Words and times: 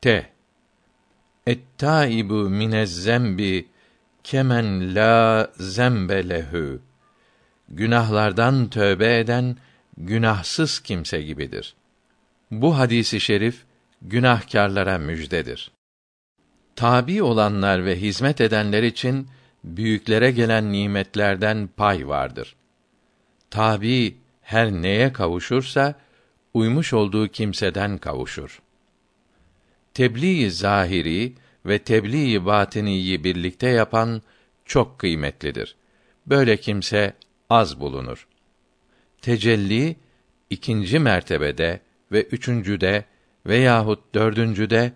T. 0.00 0.30
Ettaibu 1.46 2.50
minez 2.50 3.02
zembi 3.02 3.68
kemen 4.24 4.94
la 4.94 5.50
zembe. 5.58 6.78
Günahlardan 7.68 8.70
tövbe 8.70 9.18
eden 9.18 9.56
günahsız 9.96 10.80
kimse 10.80 11.22
gibidir. 11.22 11.74
Bu 12.50 12.78
hadisi 12.78 13.20
şerif 13.20 13.64
günahkarlara 14.02 14.98
müjdedir. 14.98 15.70
Tabi 16.76 17.22
olanlar 17.22 17.84
ve 17.84 18.00
hizmet 18.00 18.40
edenler 18.40 18.82
için 18.82 19.28
büyüklere 19.64 20.30
gelen 20.30 20.72
nimetlerden 20.72 21.68
pay 21.76 22.08
vardır. 22.08 22.56
Tabi 23.50 24.16
her 24.42 24.72
neye 24.72 25.12
kavuşursa 25.12 25.94
uymuş 26.54 26.92
olduğu 26.92 27.28
kimseden 27.28 27.98
kavuşur. 27.98 28.62
Tebliğ 29.98 30.50
zahiri 30.50 31.32
ve 31.66 31.78
tebliğ 31.78 32.46
batiniyi 32.46 33.24
birlikte 33.24 33.68
yapan 33.68 34.22
çok 34.64 34.98
kıymetlidir. 34.98 35.76
Böyle 36.26 36.56
kimse 36.56 37.14
az 37.50 37.80
bulunur. 37.80 38.26
Tecelli 39.22 39.96
ikinci 40.50 40.98
mertebede 40.98 41.80
ve 42.12 42.22
üçüncüde 42.22 43.04
veyahut 43.46 44.14
dördüncüde 44.14 44.92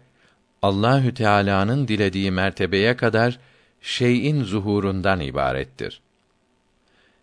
Allahü 0.62 1.14
Teala'nın 1.14 1.88
dilediği 1.88 2.30
mertebeye 2.30 2.96
kadar 2.96 3.38
şeyin 3.80 4.44
zuhurundan 4.44 5.20
ibarettir. 5.20 6.00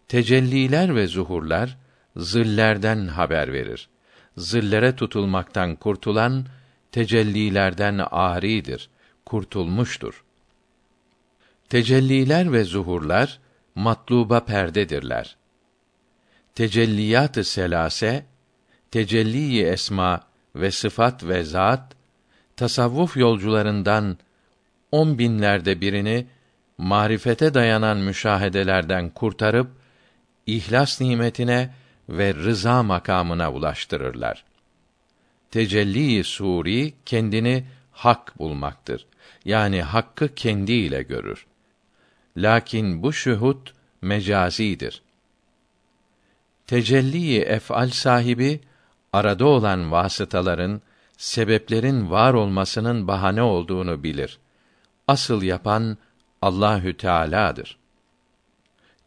Tecelliler 0.08 0.95
ve 0.95 1.08
zuhurlar 1.08 1.77
zillerden 2.17 3.08
haber 3.08 3.53
verir. 3.53 3.89
Zillere 4.38 4.95
tutulmaktan 4.95 5.75
kurtulan 5.75 6.45
tecellilerden 6.91 7.98
aridir, 8.11 8.89
kurtulmuştur. 9.25 10.23
Tecelliler 11.69 12.53
ve 12.53 12.64
zuhurlar 12.64 13.39
matluba 13.75 14.45
perdedirler. 14.45 15.38
Tecelliyat-ı 16.55 17.44
selase, 17.44 18.25
tecelli 18.91 19.66
esma 19.66 20.22
ve 20.55 20.72
sıfat 20.72 21.23
ve 21.23 21.44
zat, 21.44 21.95
tasavvuf 22.55 23.17
yolcularından 23.17 24.17
on 24.92 25.17
binlerde 25.19 25.81
birini 25.81 26.27
marifete 26.77 27.53
dayanan 27.53 27.97
müşahedelerden 27.97 29.09
kurtarıp 29.09 29.67
ihlas 30.45 31.02
nimetine 31.02 31.73
ve 32.09 32.33
rıza 32.33 32.83
makamına 32.83 33.52
ulaştırırlar. 33.52 34.48
Tecelli 35.52 36.23
suri 36.23 36.94
kendini 37.05 37.66
hak 37.92 38.39
bulmaktır. 38.39 39.05
Yani 39.45 39.81
hakkı 39.81 40.36
kendiyle 40.36 41.03
görür. 41.03 41.45
Lakin 42.38 43.03
bu 43.03 43.14
şuhut 43.14 43.73
mecazidir. 44.02 45.02
Tecelli 46.67 47.39
ef'al 47.39 47.89
sahibi 47.89 48.61
arada 49.14 49.45
olan 49.45 49.92
vasıtaların, 49.92 50.81
sebeplerin 51.17 52.09
var 52.09 52.33
olmasının 52.33 53.08
bahane 53.08 53.42
olduğunu 53.42 54.03
bilir. 54.03 54.39
Asıl 55.08 55.42
yapan 55.42 55.97
Allahü 56.42 56.97
Teala'dır. 56.97 57.77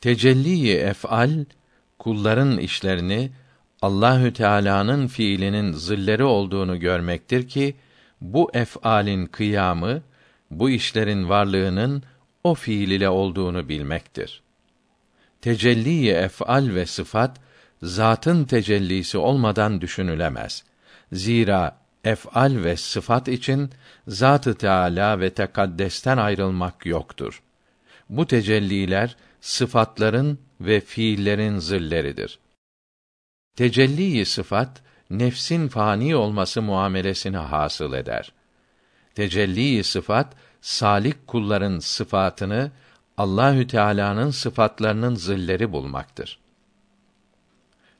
Tecelli 0.01 0.73
ef'al 0.73 1.45
kulların 1.99 2.59
işlerini 2.59 3.31
Allahü 3.83 4.33
Teala'nın 4.33 5.07
fiilinin 5.07 5.73
zilleri 5.73 6.25
olduğunu 6.25 6.81
görmektir 6.81 7.49
ki 7.49 7.77
bu 8.21 8.51
ef'alin 8.55 9.27
kıyamı 9.27 10.03
bu 10.51 10.71
işlerin 10.71 11.29
varlığının 11.29 12.03
o 12.45 12.55
fiil 12.55 12.91
ile 12.91 13.09
olduğunu 13.09 13.69
bilmektir. 13.69 14.43
Tecelli 15.41 16.11
ef'al 16.11 16.75
ve 16.75 16.87
sıfat 16.87 17.37
zatın 17.83 18.45
tecellisi 18.45 19.19
olmadan 19.19 19.81
düşünülemez. 19.81 20.65
Zira 21.13 21.79
ef'al 22.05 22.65
ve 22.65 22.77
sıfat 22.77 23.29
için 23.29 23.71
Zat-ı 24.09 24.55
Teala 24.55 25.21
ve 25.21 25.31
tekaddesten 25.31 26.17
ayrılmak 26.17 26.87
yoktur. 26.87 27.43
Bu 28.09 28.27
tecelliler 28.27 29.17
sıfatların 29.41 30.39
ve 30.61 30.81
fiillerin 30.81 31.59
zilleridir. 31.59 32.39
Tecelli 33.57 34.27
sıfat 34.27 34.83
nefsin 35.11 35.69
fani 35.69 36.17
olması 36.17 36.63
muamelesini 36.63 37.37
hasıl 37.37 37.93
eder. 37.93 38.33
Tecelli 39.15 39.85
sıfat 39.85 40.35
salik 40.61 41.27
kulların 41.27 41.79
sıfatını 41.79 42.71
Allahü 43.17 43.67
Teala'nın 43.67 44.31
sıfatlarının 44.31 45.15
zilleri 45.15 45.73
bulmaktır. 45.73 46.39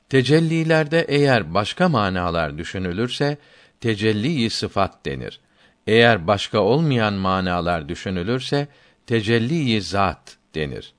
Tecellilerde 0.09 1.05
eğer 1.07 1.53
başka 1.53 1.89
manalar 1.89 2.57
düşünülürse 2.57 3.37
tecelli 3.79 4.49
sıfat 4.49 5.05
denir. 5.05 5.39
Eğer 5.87 6.27
başka 6.27 6.59
olmayan 6.59 7.13
manalar 7.13 7.89
düşünülürse 7.89 8.67
tecelli 9.07 9.81
zat 9.81 10.37
denir. 10.55 10.93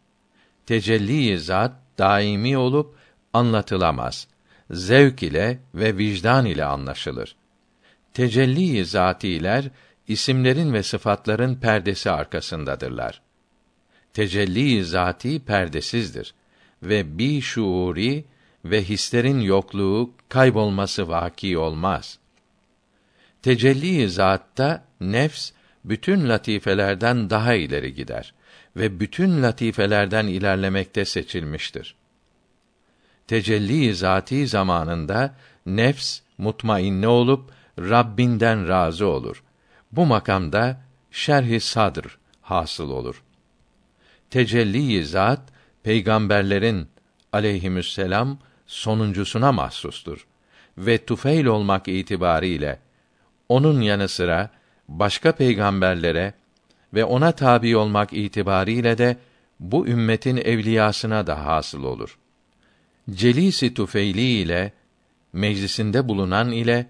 Tecelli 0.66 1.38
zat 1.38 1.72
daimi 1.98 2.59
olup 2.59 2.97
anlatılamaz. 3.32 4.28
Zevk 4.70 5.22
ile 5.22 5.58
ve 5.75 5.97
vicdan 5.97 6.47
ile 6.47 6.64
anlaşılır. 6.64 7.36
Tecelli 8.14 8.84
zatiler 8.84 9.70
isimlerin 10.08 10.72
ve 10.72 10.82
sıfatların 10.82 11.54
perdesi 11.54 12.10
arkasındadırlar. 12.10 13.22
Tecelli 14.12 14.84
zati 14.84 15.44
perdesizdir 15.44 16.34
ve 16.82 17.19
bi 17.19 17.41
şuuri 17.41 18.25
ve 18.64 18.84
hislerin 18.84 19.41
yokluğu 19.41 20.10
kaybolması 20.28 21.08
vaki 21.08 21.58
olmaz. 21.58 22.19
Tecelli 23.42 24.08
zatta 24.10 24.84
nefs 25.00 25.50
bütün 25.84 26.28
latifelerden 26.28 27.31
daha 27.31 27.54
ileri 27.54 27.94
gider 27.94 28.34
ve 28.76 29.00
bütün 29.00 29.42
latifelerden 29.42 30.26
ilerlemekte 30.26 31.04
seçilmiştir. 31.04 31.94
Tecelli 33.27 33.95
zati 33.95 34.47
zamanında 34.47 35.35
nefs 35.67 36.21
mutmainne 36.39 37.09
olup 37.09 37.51
Rabbinden 37.79 38.69
razı 38.69 39.07
olur. 39.07 39.43
Bu 39.93 40.07
makamda 40.07 40.81
şerh 41.11 41.61
sadr 41.61 42.19
hasıl 42.43 42.91
olur. 42.91 43.23
Tecelli 44.31 45.05
zat 45.05 45.41
peygamberlerin 45.83 46.89
aleyhisselam 47.33 48.39
sonuncusuna 48.67 49.53
mahsustur 49.53 50.27
ve 50.79 51.05
tufeil 51.05 51.47
olmak 51.47 51.89
itibariyle 51.89 52.79
onun 53.49 53.81
yanı 53.81 54.09
sıra 54.09 54.51
başka 54.89 55.33
peygamberlere 55.33 56.35
ve 56.95 57.05
ona 57.05 57.33
tabi 57.33 57.77
olmak 57.77 58.12
itibariyle 58.12 58.99
de 58.99 59.17
bu 59.61 59.87
ümmetin 59.87 60.37
evliyasına 60.37 61.27
da 61.27 61.47
hasıl 61.47 61.85
olur. 61.85 62.19
Celisi 63.10 63.75
tufeyli 63.75 64.41
ile 64.41 64.72
meclisinde 65.32 66.09
bulunan 66.09 66.53
ile 66.53 66.87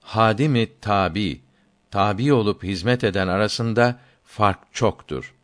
hadimi 0.00 0.68
tabi 0.80 1.40
tabi 1.90 2.32
olup 2.32 2.62
hizmet 2.62 3.04
eden 3.04 3.28
arasında 3.28 4.00
fark 4.24 4.58
çoktur. 4.72 5.34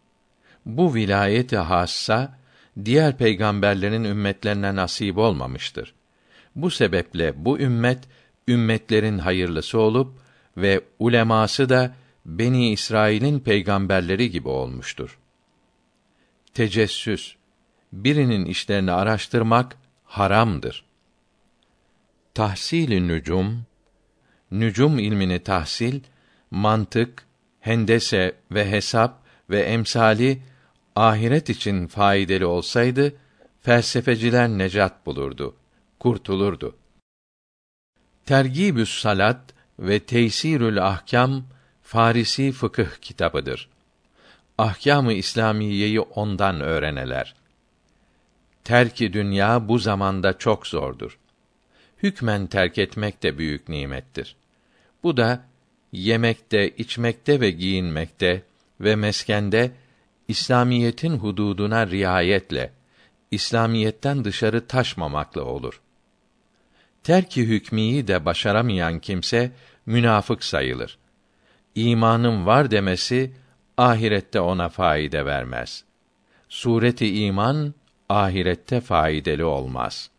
Bu 0.67 0.95
vilayeti 0.95 1.57
hassa 1.57 2.39
diğer 2.85 3.19
peygamberlerin 3.19 4.05
ümmetlerine 4.05 4.77
nasip 4.77 5.19
olmamıştır. 5.19 5.95
Bu 6.57 6.71
sebeple 6.71 7.45
bu 7.45 7.59
ümmet 7.59 7.99
ümmetlerin 8.49 9.19
hayırlısı 9.19 9.79
olup 9.79 10.13
ve 10.57 10.81
uleması 10.99 11.69
da 11.69 11.95
Beni 12.27 12.73
İsrail'in 12.73 13.41
peygamberleri 13.41 14.31
gibi 14.31 14.49
olmuştur. 14.49 15.19
Tecessüs 16.55 17.35
birinin 17.93 18.45
işlerini 18.45 18.93
araştırmak 18.93 19.77
haramdır. 20.19 20.85
Tahsil-i 22.35 23.09
nücum 23.09 23.67
nücum 24.51 24.99
ilmini 24.99 25.39
tahsil 25.39 26.01
mantık, 26.51 27.27
hendese 27.61 28.37
ve 28.51 28.71
hesap 28.71 29.23
ve 29.51 29.61
emsali 29.63 30.43
ahiret 30.97 31.51
için 31.51 31.87
faydalı 31.87 32.49
olsaydı 32.49 33.15
felsefeciler 33.63 34.49
necat 34.49 35.07
bulurdu, 35.07 35.57
kurtulurdu. 36.01 36.77
Tergibü's 38.27 39.01
Salat 39.01 39.55
ve 39.79 40.01
Teysirül 40.01 40.87
Ahkam 40.87 41.45
Farisi 41.83 42.53
fıkıh 42.53 42.91
kitabıdır. 43.01 43.69
Ahkâm-ı 44.59 45.13
İslamiyeyi 45.13 46.01
ondan 46.01 46.61
öğreneler. 46.61 47.35
Terki 48.65 49.13
dünya 49.13 49.69
bu 49.69 49.79
zamanda 49.79 50.39
çok 50.39 50.67
zordur. 50.67 51.19
Hükmen 52.03 52.47
terk 52.47 52.79
etmek 52.79 53.23
de 53.23 53.39
büyük 53.39 53.69
nimettir. 53.69 54.37
Bu 55.03 55.17
da 55.17 55.45
yemekte, 55.93 56.69
içmekte 56.69 57.41
ve 57.41 57.51
giyinmekte 57.51 58.43
ve 58.81 58.97
meskende 58.97 59.71
İslamiyetin 60.29 61.17
hududuna 61.17 61.87
riayetle 61.87 62.73
İslamiyetten 63.31 64.25
dışarı 64.25 64.67
taşmamakla 64.67 65.43
olur. 65.43 65.81
Terki 67.03 67.43
hükmiyi 67.43 68.07
de 68.07 68.25
başaramayan 68.25 68.99
kimse 68.99 69.53
münafık 69.87 70.45
sayılır. 70.45 70.99
İmanın 71.75 72.47
var 72.47 72.71
demesi 72.71 73.33
ahirette 73.77 74.41
ona 74.41 74.69
faide 74.69 75.27
vermez. 75.27 75.85
Sureti 76.49 77.25
iman 77.25 77.75
ahirette 78.15 78.81
faydalı 78.81 79.47
olmaz. 79.47 80.11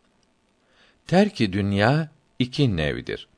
Terki 1.06 1.52
dünya 1.52 2.08
iki 2.38 2.76
nevdir. 2.76 3.28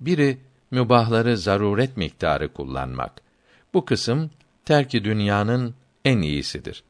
Biri 0.00 0.38
mübahları 0.70 1.38
zaruret 1.38 1.96
miktarı 1.96 2.52
kullanmak. 2.52 3.12
Bu 3.74 3.84
kısım 3.84 4.30
terki 4.64 5.04
dünyanın 5.04 5.74
en 6.04 6.18
iyisidir. 6.18 6.84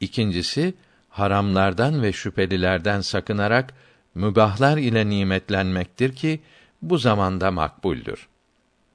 İkincisi 0.00 0.74
haramlardan 1.08 2.02
ve 2.02 2.12
şüphelilerden 2.12 3.00
sakınarak 3.00 3.74
mübahlar 4.14 4.76
ile 4.76 5.08
nimetlenmektir 5.08 6.14
ki 6.14 6.40
bu 6.82 6.98
zamanda 6.98 7.50
makbuldür. 7.50 8.28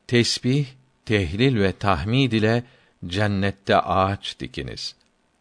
Tesbih, 0.07 0.65
tehlil 1.05 1.59
ve 1.59 1.71
tahmid 1.71 2.31
ile 2.31 2.63
cennette 3.07 3.77
ağaç 3.77 4.39
dikiniz. 4.39 4.95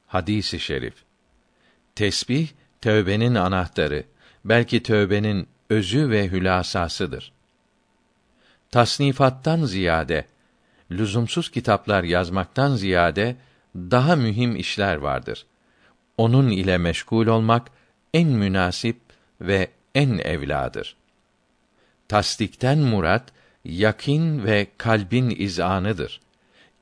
Hadisi 0.06 0.60
şerif. 0.60 1.07
Tesbih 1.98 2.48
tövbenin 2.80 3.34
anahtarı, 3.34 4.04
belki 4.44 4.82
tövbenin 4.82 5.48
özü 5.70 6.10
ve 6.10 6.28
hülasasıdır. 6.28 7.32
Tasnifattan 8.70 9.64
ziyade 9.64 10.24
lüzumsuz 10.90 11.50
kitaplar 11.50 12.04
yazmaktan 12.04 12.76
ziyade 12.76 13.36
daha 13.76 14.16
mühim 14.16 14.56
işler 14.56 14.96
vardır. 14.96 15.46
Onun 16.16 16.48
ile 16.48 16.78
meşgul 16.78 17.26
olmak 17.26 17.70
en 18.14 18.28
münasip 18.28 19.00
ve 19.40 19.70
en 19.94 20.18
evladır. 20.18 20.96
Tasdikten 22.08 22.78
murat 22.78 23.32
yakin 23.64 24.44
ve 24.44 24.66
kalbin 24.78 25.30
izanıdır. 25.38 26.20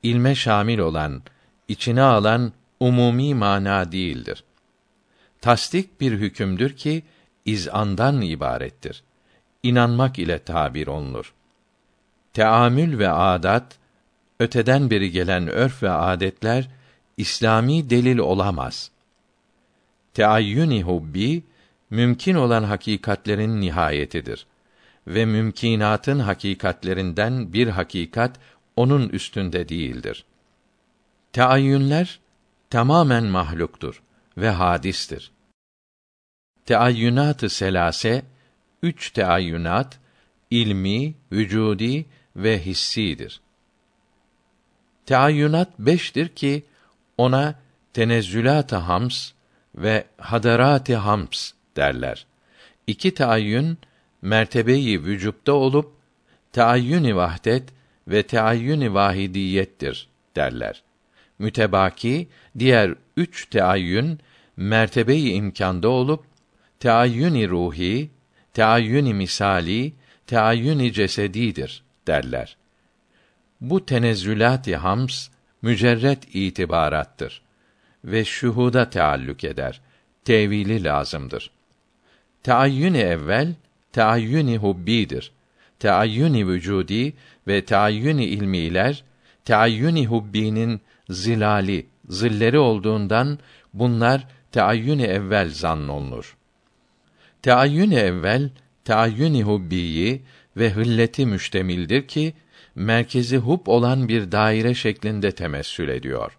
İlme 0.03 0.35
şamil 0.35 0.79
olan, 0.79 1.21
içine 1.67 2.01
alan 2.01 2.53
umumi 2.79 3.33
mana 3.33 3.91
değildir. 3.91 4.43
Tasdik 5.47 6.01
bir 6.01 6.11
hükümdür 6.11 6.75
ki 6.75 7.03
izandan 7.45 8.21
ibarettir. 8.21 9.03
İnanmak 9.63 10.19
ile 10.19 10.39
tabir 10.39 10.87
olunur. 10.87 11.33
Teamül 12.33 12.99
ve 12.99 13.09
adat 13.09 13.77
öteden 14.39 14.89
beri 14.89 15.11
gelen 15.11 15.47
örf 15.47 15.83
ve 15.83 15.89
adetler 15.89 16.69
İslami 17.17 17.89
delil 17.89 18.17
olamaz. 18.17 18.91
Teayyüni 20.13 20.83
hubbi 20.83 21.43
mümkün 21.89 22.35
olan 22.35 22.63
hakikatlerin 22.63 23.61
nihayetidir 23.61 24.47
ve 25.07 25.25
mümkinatın 25.25 26.19
hakikatlerinden 26.19 27.53
bir 27.53 27.67
hakikat 27.67 28.39
onun 28.75 29.09
üstünde 29.09 29.69
değildir. 29.69 30.25
Teayyünler 31.33 32.19
tamamen 32.69 33.23
mahluktur 33.23 34.01
ve 34.37 34.49
hadistir. 34.49 35.36
Teayyünat-ı 36.67 37.49
selase 37.49 38.23
üç 38.83 39.11
teayyünat 39.11 39.99
ilmi, 40.51 41.13
vücudi 41.31 42.05
ve 42.35 42.65
hissidir. 42.65 43.41
Teayyünat 45.05 45.79
beştir 45.79 46.27
ki 46.27 46.63
ona 47.17 47.55
tenezzülat-ı 47.93 48.75
hams 48.75 49.31
ve 49.75 50.05
hadarat-ı 50.17 50.95
hams 50.95 51.51
derler. 51.77 52.25
İki 52.87 53.13
taayyün 53.13 53.77
mertebeyi 54.21 55.03
vücubda 55.03 55.53
olup 55.53 55.93
taayyün 56.51 57.15
vahdet 57.15 57.63
ve 58.07 58.23
taayyün 58.23 58.93
vahidiyettir 58.93 60.09
derler. 60.35 60.83
Mütebaki 61.39 62.27
diğer 62.59 62.95
üç 63.17 63.49
teayyün 63.49 64.19
mertebeyi 64.57 65.33
imkanda 65.33 65.89
olup 65.89 66.26
teayyün 66.79 67.49
ruhi, 67.49 68.09
teayyün 68.53 69.15
misali, 69.15 69.93
teayyün 70.27 70.91
cesedidir 70.91 71.83
derler. 72.07 72.57
Bu 73.61 73.85
tenezzülat-ı 73.85 74.75
hams 74.75 75.27
mücerret 75.61 76.35
itibarattır 76.35 77.41
ve 78.05 78.25
şuhuda 78.25 78.89
taallük 78.89 79.43
eder. 79.43 79.81
Tevili 80.25 80.83
lazımdır. 80.83 81.51
Teayyün-i 82.43 82.97
evvel 82.97 83.53
teayyün-i 83.91 84.57
hubbidir. 84.57 85.31
Teayyün-i 85.79 86.47
vücudi 86.47 87.13
ve 87.47 87.65
teayyün-i 87.65 88.25
ilmiler 88.25 89.03
teayyün-i 89.45 90.05
hubbinin 90.05 90.81
zilali, 91.09 91.85
zilleri 92.09 92.59
olduğundan 92.59 93.39
bunlar 93.73 94.27
teayyün-i 94.51 95.03
evvel 95.03 95.49
zannolunur. 95.49 96.37
Teayyün-i 97.47 97.95
evvel 97.95 98.49
teayyün-i 98.85 99.43
hubbiyi 99.43 100.21
ve 100.57 100.75
hilleti 100.75 101.25
müştemildir 101.25 102.07
ki 102.07 102.33
merkezi 102.75 103.37
hub 103.37 103.67
olan 103.67 104.07
bir 104.07 104.31
daire 104.31 104.73
şeklinde 104.73 105.31
temessül 105.31 105.89
ediyor. 105.89 106.37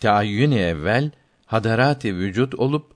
Teayyün-i 0.00 0.58
evvel 0.58 1.10
hadarat-ı 1.46 2.08
vücut 2.08 2.54
olup 2.54 2.86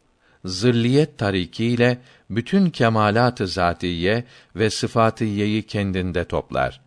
zırliyet 0.44 1.19
tarikiyle 1.19 1.99
bütün 2.31 2.70
kemalat-ı 2.70 3.46
zatiye 3.46 4.25
ve 4.56 4.70
sıfatiyeyi 4.70 5.62
kendinde 5.62 6.25
toplar. 6.25 6.81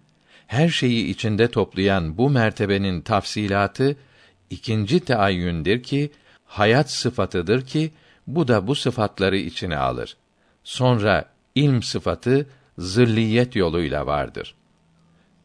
Her 0.48 0.70
şeyi 0.70 1.08
içinde 1.08 1.48
toplayan 1.48 2.18
bu 2.18 2.30
mertebenin 2.30 3.02
tafsilatı 3.02 3.96
ikinci 4.50 5.00
teayyündir 5.00 5.84
ki 5.84 6.12
hayat 6.46 6.92
sıfatıdır 6.92 7.66
ki 7.66 7.92
bu 8.28 8.48
da 8.48 8.68
bu 8.68 8.76
sıfatları 8.76 9.38
içine 9.38 9.78
alır. 9.78 10.18
Sonra 10.70 11.26
ilm 11.56 11.84
sıfatı 11.84 12.48
zırliyet 12.78 13.56
yoluyla 13.56 14.06
vardır. 14.06 14.56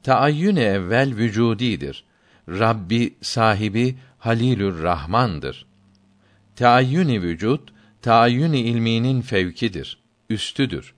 Taayyün 0.03 0.57
evvel 0.57 1.17
vücudidir. 1.17 2.05
Rabbi 2.49 3.15
sahibi 3.23 3.97
Halilür 4.19 4.83
Rahmandır. 4.83 5.67
Taayyün 6.57 7.09
vücut 7.23 7.73
taayyün 8.03 8.53
ilminin 8.53 9.21
fevkidir, 9.21 9.99
üstüdür. 10.31 10.95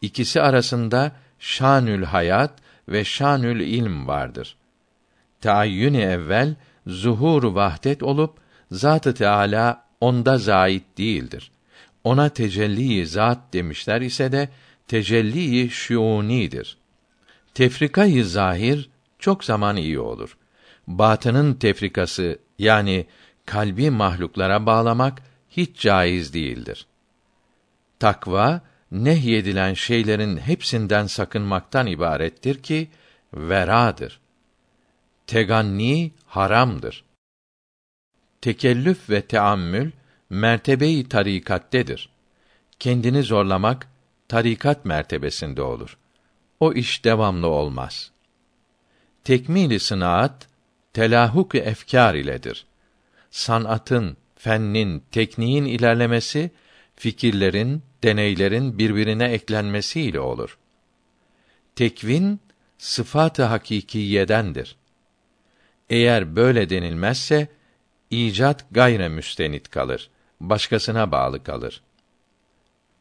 İkisi 0.00 0.42
arasında 0.42 1.12
şanül 1.38 2.04
hayat 2.04 2.52
ve 2.88 3.04
şanül 3.04 3.60
ilm 3.60 4.06
vardır. 4.06 4.56
Taayyün 5.40 5.94
evvel 5.94 6.54
zuhur 6.86 7.42
vahdet 7.42 8.02
olup 8.02 8.38
Zat-ı 8.70 9.14
Teala 9.14 9.84
onda 10.00 10.38
zait 10.38 10.98
değildir. 10.98 11.50
Ona 12.04 12.28
tecelli 12.28 13.06
zat 13.06 13.38
demişler 13.52 14.00
ise 14.00 14.32
de 14.32 14.48
tecelli 14.88 15.70
şuunidir. 15.70 16.76
Tefrikayı 17.54 18.24
zahir 18.24 18.90
çok 19.18 19.44
zaman 19.44 19.76
iyi 19.76 20.00
olur. 20.00 20.36
Batının 20.86 21.54
tefrikası 21.54 22.38
yani 22.58 23.06
kalbi 23.46 23.90
mahluklara 23.90 24.66
bağlamak 24.66 25.22
hiç 25.50 25.80
caiz 25.80 26.34
değildir. 26.34 26.86
Takva 27.98 28.60
nehyedilen 28.92 29.74
şeylerin 29.74 30.36
hepsinden 30.36 31.06
sakınmaktan 31.06 31.86
ibarettir 31.86 32.62
ki 32.62 32.88
veradır. 33.34 34.20
Teganni 35.26 36.12
haramdır. 36.26 37.04
Tekellüf 38.40 39.10
ve 39.10 39.22
teammül 39.22 39.90
mertebeyi 40.30 41.08
tarikattedir. 41.08 42.08
Kendini 42.78 43.22
zorlamak 43.22 43.88
tarikat 44.28 44.84
mertebesinde 44.84 45.62
olur. 45.62 45.98
O 46.60 46.72
iş 46.72 47.04
devamlı 47.04 47.46
olmaz. 47.46 48.10
Tekmili 49.24 49.80
sınaat 49.80 50.48
telahuk 50.92 51.54
efkar 51.54 52.14
iledir. 52.14 52.66
Sanatın, 53.30 54.16
fennin, 54.36 55.04
tekniğin 55.10 55.64
ilerlemesi 55.64 56.50
fikirlerin, 56.96 57.82
deneylerin 58.02 58.78
birbirine 58.78 59.24
eklenmesiyle 59.24 60.20
olur. 60.20 60.58
Tekvin 61.76 62.40
sıfat-ı 62.78 63.42
hakikiyedendir. 63.42 64.76
Eğer 65.90 66.36
böyle 66.36 66.70
denilmezse 66.70 67.48
icat 68.10 68.66
gayre 68.70 69.08
müstenit 69.08 69.68
kalır, 69.68 70.10
başkasına 70.40 71.12
bağlı 71.12 71.42
kalır. 71.42 71.82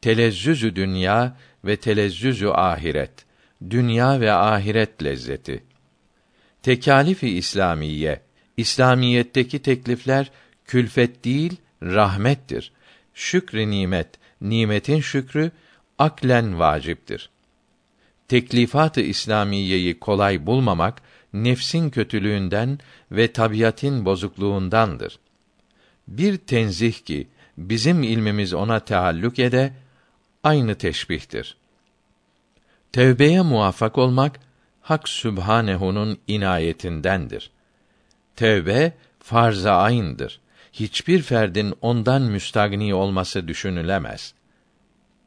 Telezzüzü 0.01 0.75
dünya 0.75 1.38
ve 1.65 1.77
telezzüzü 1.77 2.48
ahiret, 2.48 3.25
dünya 3.69 4.22
ve 4.22 4.31
ahiret 4.31 5.03
lezzeti. 5.03 5.63
Tekalifi 6.63 7.29
İslamiye, 7.29 8.22
İslamiyetteki 8.58 9.62
teklifler 9.62 10.31
külfet 10.65 11.25
değil, 11.25 11.58
rahmettir. 11.84 12.72
Şükrü 13.13 13.72
nimet, 13.72 14.10
nimetin 14.41 15.01
şükrü 15.01 15.51
aklen 15.98 16.60
vaciptir. 16.60 17.29
Teklifat-ı 18.27 19.01
İslamiyeyi 19.01 20.00
kolay 20.00 20.46
bulmamak 20.46 21.01
nefsin 21.34 21.89
kötülüğünden 21.89 22.79
ve 23.12 23.31
tabiatın 23.31 24.05
bozukluğundandır. 24.05 25.19
Bir 26.10 26.38
tenzih 26.38 26.94
ki 26.94 27.28
bizim 27.58 28.04
ilmimiz 28.04 28.54
ona 28.54 28.80
taalluk 28.80 29.39
ede 29.39 29.74
aynı 30.44 30.75
teşbihtir. 30.75 31.58
Tevbeye 32.92 33.42
muvaffak 33.42 33.98
olmak 33.98 34.39
Hak 34.82 35.10
Sübhanehu'nun 35.10 36.20
inayetindendir. 36.28 37.51
Tevbe 38.36 38.94
farz-ı. 39.20 40.28
Hiçbir 40.74 41.22
ferdin 41.22 41.74
ondan 41.82 42.22
müstagni 42.22 42.94
olması 42.94 43.48
düşünülemez. 43.48 44.34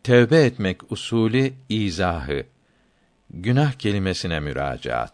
Tevbe 0.02 0.44
etmek 0.44 0.92
usulü 0.92 1.52
izahı. 1.68 2.44
Günah 3.30 3.72
kelimesine 3.72 4.40
müracaat. 4.40 5.12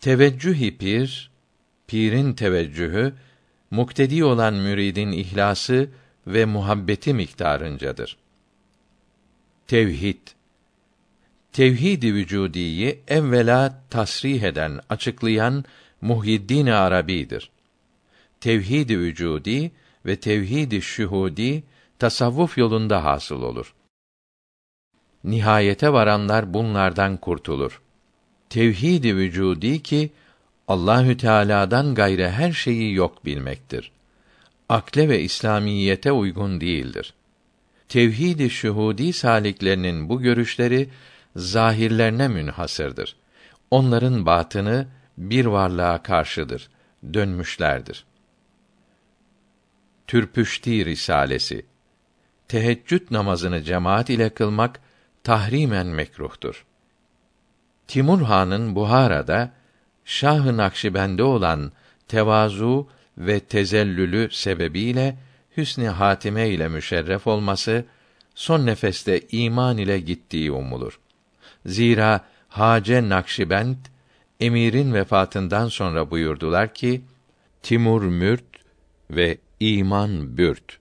Teveccüh 0.00 0.78
pir, 0.78 1.30
pirin 1.86 2.32
teveccühü, 2.32 3.14
muktedi 3.70 4.24
olan 4.24 4.54
müridin 4.54 5.12
ihlası 5.12 5.90
ve 6.26 6.44
muhabbeti 6.44 7.14
miktarıncadır. 7.14 8.16
Tevhid 9.66 10.18
Tevhid-i 11.52 12.14
vücudiyi 12.14 13.00
evvela 13.08 13.82
tasrih 13.90 14.42
eden, 14.42 14.80
açıklayan 14.88 15.64
Muhyiddin 16.00 16.66
Arabi'dir. 16.66 17.50
Tevhid-i 18.40 18.98
vücudi 18.98 19.72
ve 20.06 20.16
tevhid-i 20.16 20.82
şuhudi 20.82 21.62
tasavvuf 21.98 22.58
yolunda 22.58 23.04
hasıl 23.04 23.42
olur. 23.42 23.74
Nihayete 25.24 25.92
varanlar 25.92 26.54
bunlardan 26.54 27.16
kurtulur. 27.16 27.82
Tevhid-i 28.50 29.16
vücudi 29.16 29.82
ki 29.82 30.10
Allahü 30.70 31.16
Teala'dan 31.16 31.94
gayrı 31.94 32.28
her 32.28 32.52
şeyi 32.52 32.94
yok 32.94 33.24
bilmektir. 33.24 33.92
Akle 34.68 35.08
ve 35.08 35.20
İslamiyete 35.20 36.12
uygun 36.12 36.60
değildir. 36.60 37.14
Tevhid-i 37.88 38.50
şuhudi 38.50 39.12
saliklerinin 39.12 40.08
bu 40.08 40.20
görüşleri 40.20 40.90
zahirlerine 41.36 42.28
münhasırdır. 42.28 43.16
Onların 43.70 44.26
batını 44.26 44.86
bir 45.18 45.46
varlığa 45.46 46.02
karşıdır, 46.02 46.70
dönmüşlerdir. 47.14 48.04
Türpüşti 50.06 50.84
Risalesi 50.84 51.66
Teheccüd 52.48 53.06
namazını 53.10 53.62
cemaat 53.62 54.10
ile 54.10 54.30
kılmak 54.30 54.80
tahrimen 55.24 55.86
mekruhtur. 55.86 56.66
Timur 57.88 58.22
Han'ın 58.22 58.74
Buhara'da 58.74 59.59
Şah-ı 60.10 60.56
Nakşibende 60.56 61.22
olan 61.22 61.72
tevazu 62.08 62.88
ve 63.18 63.40
tezellülü 63.40 64.28
sebebiyle 64.32 65.18
hüsnü 65.56 65.86
hatime 65.86 66.48
ile 66.48 66.68
müşerref 66.68 67.26
olması 67.26 67.84
son 68.34 68.66
nefeste 68.66 69.20
iman 69.30 69.78
ile 69.78 70.00
gittiği 70.00 70.52
umulur. 70.52 71.00
Zira 71.66 72.24
Hace 72.48 73.08
Nakşibend 73.08 73.76
emirin 74.40 74.94
vefatından 74.94 75.68
sonra 75.68 76.10
buyurdular 76.10 76.74
ki 76.74 77.02
Timur 77.62 78.02
mürt 78.02 78.44
ve 79.10 79.38
iman 79.60 80.36
bürt. 80.36 80.78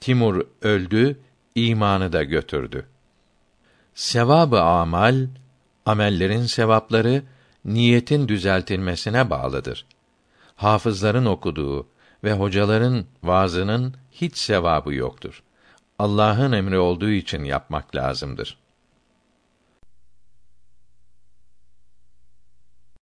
Timur 0.00 0.46
öldü, 0.62 1.20
imanı 1.54 2.12
da 2.12 2.24
götürdü. 2.24 2.86
Sevabı 3.94 4.60
amal, 4.60 5.26
amellerin 5.86 6.46
sevapları 6.46 7.22
niyetin 7.64 8.28
düzeltilmesine 8.28 9.30
bağlıdır. 9.30 9.86
Hafızların 10.56 11.26
okuduğu 11.26 11.86
ve 12.24 12.32
hocaların 12.32 13.04
vaazının 13.22 13.94
hiç 14.12 14.36
sevabı 14.36 14.94
yoktur. 14.94 15.42
Allah'ın 15.98 16.52
emri 16.52 16.78
olduğu 16.78 17.10
için 17.10 17.44
yapmak 17.44 17.96
lazımdır. 17.96 18.58